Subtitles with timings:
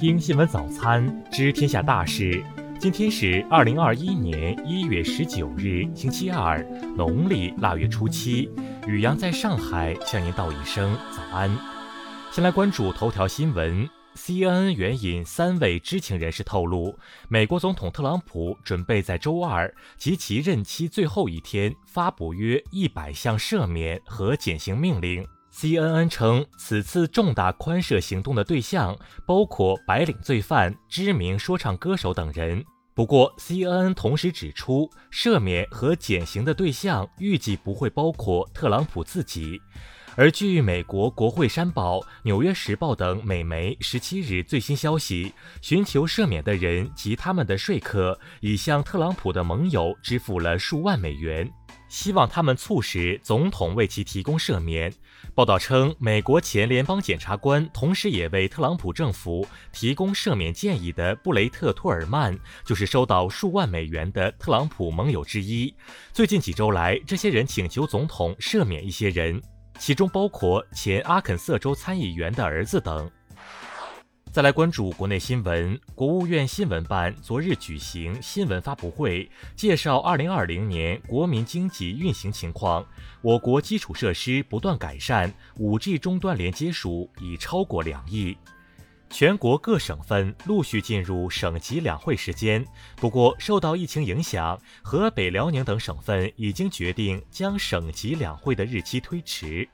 [0.00, 2.42] 听新闻早餐，知天下大事。
[2.78, 6.58] 今天是二零二一年一月十九日，星期二，
[6.96, 8.50] 农历腊月初七。
[8.86, 11.54] 雨阳在上海向您道一声早安。
[12.32, 13.86] 先来关注头条新闻。
[14.16, 16.98] CNN 援引三位知情人士透露，
[17.28, 25.26] 美国总统特朗普准备在周二及其任期最后一天发布约一百项赦免和减刑命令。
[25.52, 28.96] CNN 称，此次重大宽赦行动的对象
[29.26, 32.64] 包括白领罪犯、知名说唱歌手等人。
[32.94, 39.60] 不过，CNN 同时指出，赦免和减刑的对象预计不会包括特朗普自己。
[40.16, 45.32] 而据美国国会山报、纽约时报等美媒十七日最新消息，
[45.62, 51.48] 寻求赦免的人及他们的说客已向特朗普的盟友支付了数万美元，
[51.90, 54.90] 希望他们促使总统为其提供赦免。
[55.34, 65.74] 报道称，美国前联邦检察官同时也为特朗普政府提供赦免建议的布雷特·托尔曼，就是收到数万美元的特朗普盟友之一。
[66.12, 69.42] 最近几周来，这些人请求总统赦免一些人。
[69.78, 73.10] 其中包括前阿肯色州参议员的儿子等。
[74.32, 82.86] 再来关注国内新闻，国务院新闻办昨日举行新闻发布会，介绍2020年国民经济运行情况。
[83.22, 88.36] 我国基础设施不断改善，5G 终端连接数已超过两亿。
[89.10, 92.64] 全国各省份陆续进入省级两会时间，
[92.94, 99.68] 不过受到疫情影响，河北、辽宁等省份已经决定将省级两会的日期推迟。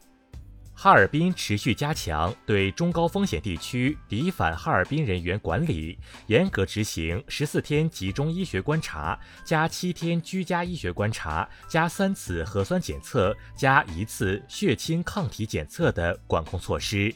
[0.79, 17.13] 哈尔滨持续加强对中高风险地区抵返哈尔滨人员管理，严格执行十四天集中医学观察加七天居家医学观察加三次核酸检测加一次血清抗体检测的管控措施。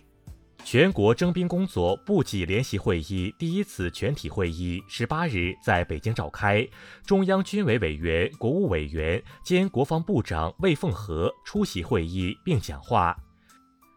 [0.64, 6.66] 全国征兵工作部级联席会议第一次全体会议十八日在北京召开，
[7.04, 13.14] 中央军委委员、国务委员兼国防部长魏凤和出席会议并讲话。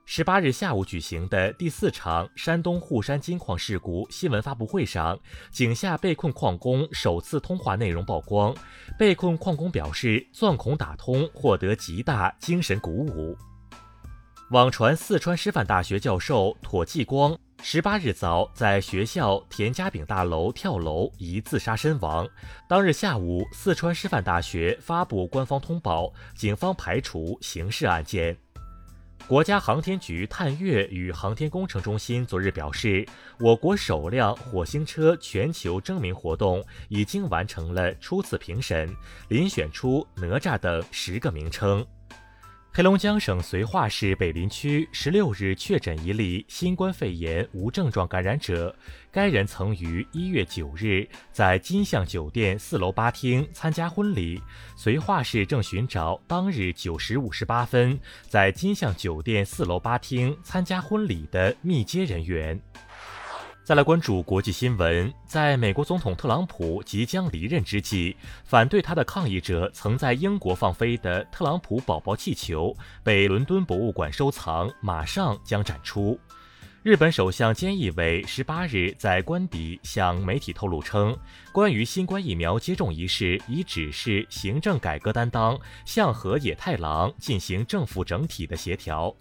[0.06, 5.18] 十八日下午举行的第四场山东沪山金矿事故新闻发布会上，
[5.50, 8.54] 井下被困矿工首次通话内容曝光，
[9.00, 13.36] 被困矿工表示钻孔打通，获得极大精神鼓舞。
[14.52, 22.28] 网传四川师范大学教授妥继光十八日早在学校田家炳大楼跳楼疑自杀身亡。
[22.68, 28.38] 当日下午，四川师范大学发布官方通报，警方排除刑事案件。
[29.26, 33.08] 国家航天局探月与航天工程中心昨日表示，
[33.40, 38.94] 我国首辆火星车全球征名活动已经完成了初次评审，
[39.30, 41.86] 遴选出哪吒等十个名称。
[42.76, 48.76] 黑龙江省绥化市北林区十六日确诊一例新冠肺炎无症状感染者，
[49.12, 54.42] 该人曾于一月九日在金象酒店四楼吧厅参加婚礼。
[54.76, 62.60] 绥化市正寻找当日九时五十八分在金象酒店四楼吧厅参加婚礼的密接人员。
[63.66, 68.14] 再来关注国际新闻，在美国总统特朗普即将离任之际，
[68.44, 76.20] 反对他的抗议者曾在英国放飞的特朗普宝宝气球被伦敦博物馆收藏，马上将展出。
[76.82, 81.18] 日本首相菅义伟十八日在官邸向媒体透露称，
[81.54, 89.16] 关于新冠疫苗接种一事已指示行政改革担当向和野太郎进行政府整体的协调。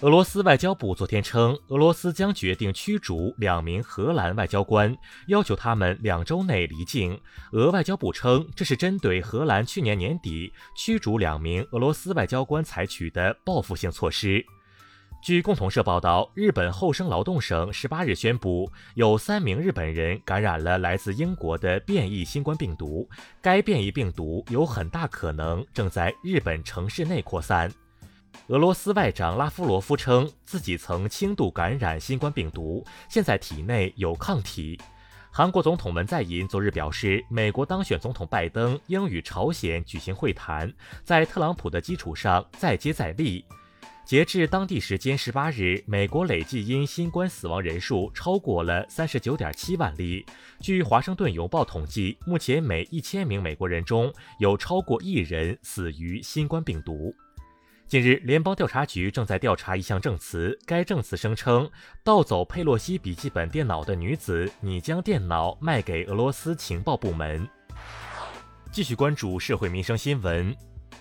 [0.00, 4.94] 俄罗斯外交部昨天称，俄罗斯将决定驱逐两名荷兰外交官，
[5.28, 7.18] 要求他们两周内离境。
[7.52, 14.44] 俄外交部称，这是针对荷兰去年年底驱逐两名俄罗斯外交官采取的报复性措施。
[15.22, 23.08] 据共同社报道，日本厚生劳动省十八日宣布，有三名日本人感染了来自英国的变异新冠病毒，
[23.40, 27.72] 该变异病毒有很大可能正在日本城市内扩散。
[28.48, 34.78] 俄罗斯外长拉夫罗夫称自己曾轻度感染新冠病毒，现在体内有抗体。
[35.30, 40.72] 韩国总统文在寅昨日表示，美国当选总统拜登应与朝鲜举行会谈，
[41.02, 43.44] 在特朗普的基础上再接再厉。
[44.04, 50.24] 截至当地时间十八日，美国累计因新冠死亡人数超过了三十九点七万例。
[50.60, 57.14] 据华盛顿邮报统计，目前每一千名美国人中有超过一人死于新冠病毒。
[57.94, 60.58] 近日，联邦调查局正在调查一项证词。
[60.66, 61.70] 该证词声称，
[62.02, 67.48] 盗走佩洛西笔记本电脑的女子拟将电脑卖给俄罗斯情报部门。
[68.72, 70.52] 继续关注社会民生新闻。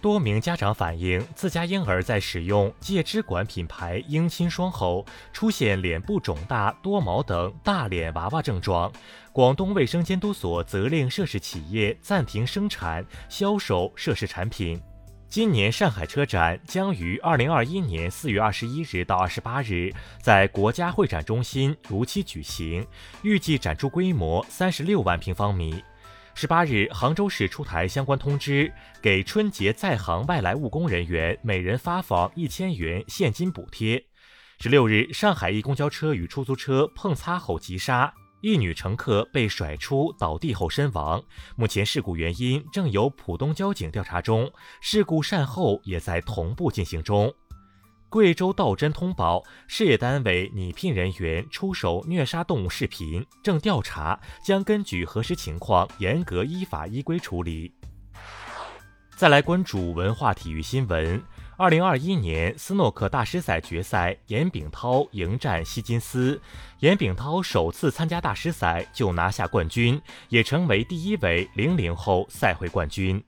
[0.04, 8.92] 多名家长反映，自家婴儿在使用介之管品牌婴亲霜后，出现脸部肿大、多毛等大脸娃娃症状。
[9.32, 14.80] 广东卫生监督所责令涉事企业暂停生产、销售涉事产品。
[15.34, 19.92] 今年上海车展将于二零二一年四月二十一日到二十八日
[20.22, 22.86] 在国家会展中心如期举行，
[23.24, 25.84] 预计展出规模三十六万平方米。
[26.36, 28.72] 十八日，杭州市出台相关通知，
[29.02, 34.06] 给春节在杭外来务工人员每人发放一千元现金补贴。
[34.60, 38.14] 十六日，上海一公交车与出租车碰擦后急刹，
[38.44, 41.24] 一女乘客被甩出倒地后身亡。
[41.56, 44.52] 目前事故原因正由浦东交警调查中，
[44.82, 47.34] 事故善后也在同步进行中。
[48.10, 57.74] 贵州道真通报，事业单位拟聘人员出手虐杀动物视频，正调查，将根据核实情况严格依法依规处理。
[59.16, 61.24] 再来关注文化体育新闻：
[61.56, 66.42] 二零二一年斯诺克大师赛决赛，严炳涛迎战希金斯。
[66.80, 73.24] 严炳涛首次参加大师赛就拿下冠军，也成为第一位零零后赛会冠军。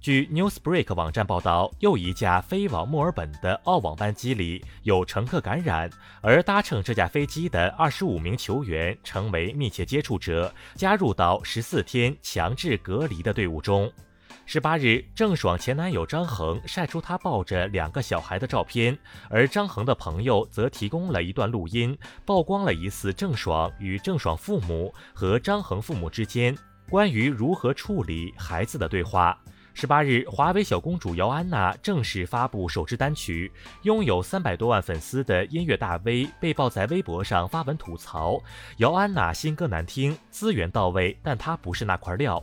[0.00, 5.90] 据 Newsbreak 网站报道，又一架飞往墨尔本的澳网班机里有乘客感染，
[6.22, 13.92] 而搭乘这架飞机的二十五名球员成为密切接触者，加入到十四天强制隔离的队伍中。
[14.50, 18.96] 十八日，郑爽前男友张恒晒出他抱着两个小孩的照片，
[19.28, 26.56] 而张恒的朋友则提供了一段录音，曝光了疑似郑爽与郑爽父母和张恒父母之间
[26.88, 29.38] 关于如何处理孩子的对话。
[29.74, 33.52] 十八日，华为小公主姚安娜正式发布首支单曲。
[33.82, 38.42] 拥有三百多万粉丝的音乐大 V 被曝在微博上发文吐槽
[38.78, 42.42] 姚安娜新歌难听，资源到位，但她不是那块料。